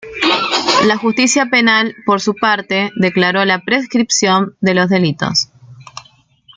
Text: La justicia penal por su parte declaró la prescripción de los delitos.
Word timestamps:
La 0.87 0.97
justicia 0.97 1.45
penal 1.51 1.95
por 2.07 2.21
su 2.21 2.33
parte 2.33 2.89
declaró 2.95 3.45
la 3.45 3.59
prescripción 3.59 4.57
de 4.59 4.73
los 4.73 4.89
delitos. 4.89 5.49